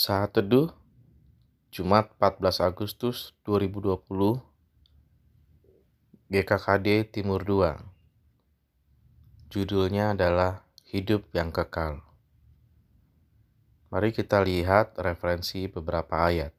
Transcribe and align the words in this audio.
Saat 0.00 0.32
Teduh 0.32 0.72
Jumat 1.68 2.08
14 2.16 2.64
Agustus 2.64 3.36
2020 3.44 4.00
GKKD 6.32 7.12
Timur 7.12 7.44
2 7.44 7.76
Judulnya 9.52 10.16
adalah 10.16 10.64
Hidup 10.88 11.28
yang 11.36 11.52
Kekal. 11.52 12.00
Mari 13.92 14.16
kita 14.16 14.40
lihat 14.40 14.96
referensi 14.96 15.68
beberapa 15.68 16.32
ayat. 16.32 16.56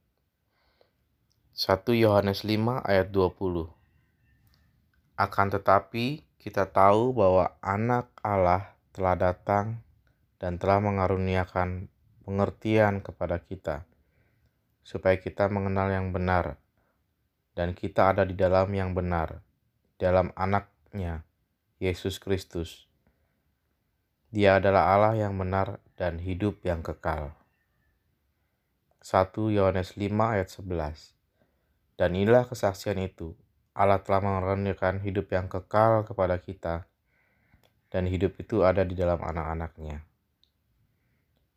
1 1.58 1.98
Yohanes 1.98 2.46
5 2.46 2.62
ayat 2.86 3.10
20 3.10 5.18
Akan 5.18 5.48
tetapi 5.50 6.30
kita 6.38 6.70
tahu 6.70 7.18
bahwa 7.18 7.58
anak 7.66 8.06
Allah 8.22 8.78
telah 8.94 9.18
datang 9.18 9.82
dan 10.38 10.62
telah 10.62 10.78
mengaruniakan 10.78 11.90
pengertian 12.22 13.02
kepada 13.02 13.42
kita, 13.42 13.86
supaya 14.82 15.18
kita 15.18 15.50
mengenal 15.50 15.90
yang 15.90 16.14
benar, 16.14 16.62
dan 17.58 17.76
kita 17.76 18.14
ada 18.14 18.24
di 18.24 18.38
dalam 18.38 18.70
yang 18.72 18.94
benar, 18.96 19.42
dalam 19.98 20.34
anaknya, 20.38 21.26
Yesus 21.82 22.22
Kristus. 22.22 22.86
Dia 24.30 24.62
adalah 24.62 24.94
Allah 24.96 25.28
yang 25.28 25.36
benar 25.36 25.82
dan 25.98 26.22
hidup 26.22 26.62
yang 26.64 26.86
kekal. 26.86 27.34
1 29.02 29.34
Yohanes 29.50 29.98
5 29.98 30.14
ayat 30.14 30.48
11 30.48 31.18
Dan 31.98 32.14
inilah 32.14 32.46
kesaksian 32.46 33.02
itu, 33.02 33.34
Allah 33.74 33.98
telah 34.06 34.22
mengaruniakan 34.22 35.02
hidup 35.02 35.34
yang 35.34 35.50
kekal 35.50 36.06
kepada 36.06 36.38
kita, 36.38 36.86
dan 37.90 38.08
hidup 38.08 38.38
itu 38.38 38.62
ada 38.62 38.86
di 38.86 38.94
dalam 38.94 39.20
anak-anaknya. 39.20 40.11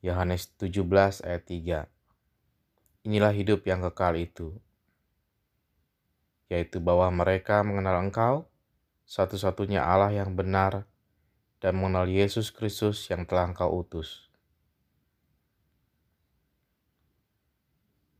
Yohanes 0.04 0.52
17 0.60 1.24
ayat 1.24 1.48
3 1.48 3.08
Inilah 3.08 3.32
hidup 3.32 3.64
yang 3.64 3.80
kekal 3.88 4.20
itu, 4.20 4.52
yaitu 6.52 6.76
bahwa 6.76 7.08
mereka 7.08 7.64
mengenal 7.64 8.04
Engkau, 8.04 8.44
satu-satunya 9.08 9.80
Allah 9.80 10.12
yang 10.12 10.36
benar, 10.36 10.84
dan 11.56 11.80
mengenal 11.80 12.04
Yesus 12.04 12.52
Kristus 12.52 13.08
yang 13.08 13.24
telah 13.24 13.48
Engkau 13.48 13.72
utus. 13.80 14.28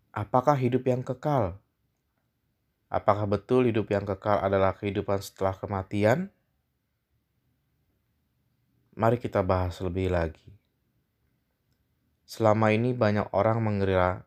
Apakah 0.09 0.57
hidup 0.57 0.89
yang 0.89 1.05
kekal? 1.05 1.61
Apakah 2.89 3.29
betul 3.29 3.69
hidup 3.69 3.93
yang 3.93 4.09
kekal 4.09 4.41
adalah 4.41 4.73
kehidupan 4.73 5.21
setelah 5.21 5.53
kematian? 5.53 6.33
Mari 8.97 9.21
kita 9.21 9.45
bahas 9.45 9.77
lebih 9.85 10.09
lagi. 10.09 10.64
Selama 12.25 12.73
ini 12.73 12.97
banyak 12.97 13.29
orang 13.37 13.61
mengira 13.61 14.25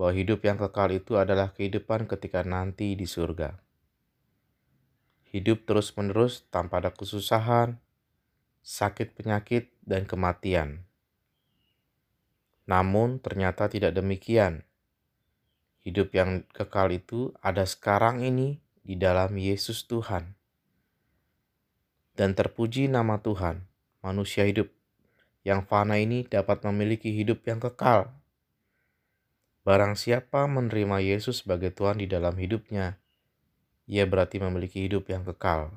bahwa 0.00 0.16
hidup 0.16 0.46
yang 0.46 0.56
kekal 0.56 0.88
itu 0.94 1.20
adalah 1.20 1.52
kehidupan 1.52 2.08
ketika 2.08 2.40
nanti 2.40 2.96
di 2.96 3.04
surga. 3.04 3.58
Hidup 5.28 5.68
terus-menerus 5.68 6.48
tanpa 6.48 6.80
ada 6.80 6.90
kesusahan, 6.94 7.76
sakit 8.64 9.12
penyakit, 9.12 9.70
dan 9.84 10.08
kematian. 10.08 10.88
Namun 12.64 13.18
ternyata 13.18 13.66
tidak 13.66 13.92
demikian. 13.98 14.64
Hidup 15.82 16.14
yang 16.16 16.48
kekal 16.54 16.94
itu 16.94 17.34
ada 17.42 17.66
sekarang 17.66 18.22
ini 18.22 18.62
di 18.86 18.94
dalam 18.94 19.34
Yesus 19.34 19.84
Tuhan. 19.84 20.38
Dan 22.16 22.32
terpuji 22.38 22.88
nama 22.88 23.20
Tuhan, 23.20 23.66
manusia 24.00 24.48
hidup 24.48 24.72
yang 25.40 25.64
fana 25.64 25.96
ini 25.96 26.28
dapat 26.28 26.60
memiliki 26.68 27.12
hidup 27.12 27.40
yang 27.48 27.60
kekal. 27.60 28.12
Barang 29.64 29.96
siapa 29.96 30.48
menerima 30.48 31.04
Yesus 31.04 31.44
sebagai 31.44 31.72
Tuhan 31.72 32.00
di 32.00 32.08
dalam 32.08 32.36
hidupnya, 32.36 32.96
ia 33.84 34.04
berarti 34.08 34.40
memiliki 34.40 34.84
hidup 34.88 35.08
yang 35.08 35.24
kekal. 35.24 35.74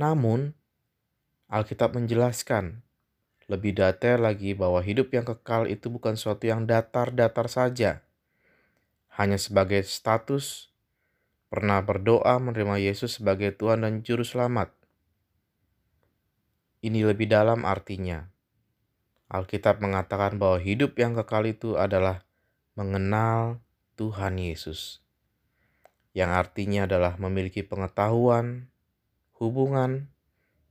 Namun, 0.00 0.56
Alkitab 1.52 1.92
menjelaskan 1.92 2.80
lebih 3.50 3.76
detail 3.76 4.22
lagi 4.22 4.54
bahwa 4.54 4.78
hidup 4.80 5.10
yang 5.10 5.26
kekal 5.26 5.66
itu 5.66 5.90
bukan 5.90 6.14
suatu 6.14 6.46
yang 6.46 6.64
datar-datar 6.64 7.50
saja, 7.50 8.00
hanya 9.18 9.36
sebagai 9.36 9.84
status 9.84 10.70
pernah 11.50 11.82
berdoa 11.82 12.38
menerima 12.38 12.78
Yesus 12.78 13.18
sebagai 13.18 13.52
Tuhan 13.52 13.82
dan 13.84 14.06
Juru 14.06 14.22
Selamat. 14.24 14.79
Ini 16.80 17.04
lebih 17.04 17.28
dalam 17.28 17.68
artinya. 17.68 18.24
Alkitab 19.28 19.84
mengatakan 19.84 20.40
bahwa 20.40 20.56
hidup 20.56 20.96
yang 20.96 21.12
kekal 21.12 21.44
itu 21.44 21.76
adalah 21.76 22.24
mengenal 22.72 23.60
Tuhan 24.00 24.40
Yesus, 24.40 25.04
yang 26.16 26.32
artinya 26.32 26.88
adalah 26.88 27.20
memiliki 27.20 27.60
pengetahuan, 27.60 28.72
hubungan, 29.36 30.08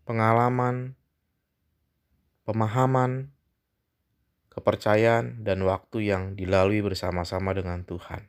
pengalaman, 0.03 0.97
pemahaman, 2.50 3.30
kepercayaan, 4.50 5.46
dan 5.46 5.62
waktu 5.62 6.09
yang 6.09 6.34
dilalui 6.34 6.81
bersama-sama 6.81 7.53
dengan 7.53 7.86
Tuhan. 7.86 8.26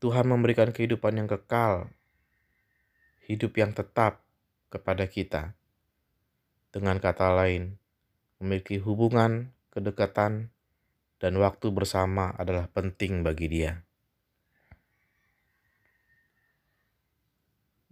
Tuhan 0.00 0.24
memberikan 0.24 0.72
kehidupan 0.72 1.20
yang 1.20 1.28
kekal, 1.28 1.92
hidup 3.28 3.52
yang 3.60 3.76
tetap, 3.76 4.24
kepada 4.70 5.04
kita. 5.10 5.58
Dengan 6.70 7.02
kata 7.02 7.34
lain, 7.34 7.76
memiliki 8.38 8.78
hubungan, 8.78 9.50
kedekatan, 9.74 10.54
dan 11.20 11.32
waktu 11.36 11.68
bersama 11.74 12.32
adalah 12.38 12.70
penting 12.72 13.26
bagi 13.26 13.50
dia. 13.50 13.84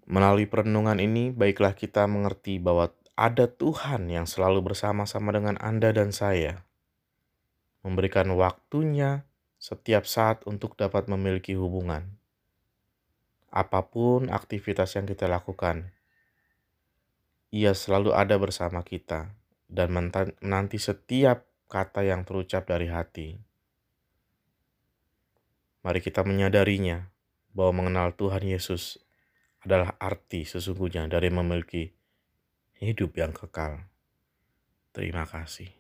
Melalui 0.09 0.49
perenungan 0.49 0.97
ini, 1.05 1.29
baiklah 1.29 1.77
kita 1.77 2.09
mengerti 2.09 2.57
bahwa 2.57 2.89
ada 3.13 3.45
Tuhan 3.45 4.09
yang 4.09 4.25
selalu 4.25 4.73
bersama-sama 4.73 5.37
dengan 5.37 5.61
Anda 5.61 5.93
dan 5.93 6.17
saya, 6.17 6.65
memberikan 7.85 8.33
waktunya 8.33 9.29
setiap 9.61 10.09
saat 10.09 10.41
untuk 10.49 10.79
dapat 10.81 11.11
memiliki 11.13 11.53
hubungan. 11.59 12.17
Apa 13.53 13.85
pun 13.91 14.33
aktivitas 14.33 14.97
yang 14.97 15.05
kita 15.05 15.29
lakukan, 15.29 15.93
ia 17.49 17.73
selalu 17.73 18.13
ada 18.13 18.37
bersama 18.37 18.85
kita 18.85 19.33
dan 19.69 19.89
menanti 19.93 20.77
setiap 20.77 21.49
kata 21.69 22.05
yang 22.05 22.25
terucap 22.25 22.69
dari 22.69 22.89
hati. 22.89 23.37
Mari 25.85 26.01
kita 26.05 26.25
menyadarinya 26.25 27.09
bahwa 27.53 27.85
mengenal 27.85 28.13
Tuhan 28.17 28.45
Yesus 28.45 29.01
adalah 29.65 29.97
arti 30.01 30.45
sesungguhnya 30.45 31.09
dari 31.09 31.29
memiliki 31.33 31.89
hidup 32.81 33.17
yang 33.17 33.33
kekal. 33.33 33.89
Terima 34.93 35.25
kasih. 35.25 35.78